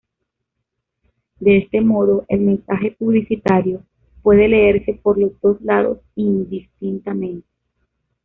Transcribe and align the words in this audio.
De 1.39 1.57
este 1.59 1.79
modo, 1.79 2.25
el 2.27 2.39
mensaje 2.39 2.95
publicitario 2.97 3.83
puede 4.23 4.47
leerse 4.47 4.93
por 4.93 5.19
los 5.19 5.39
dos 5.41 5.61
lados 5.61 5.99
indistintamente. 6.15 7.47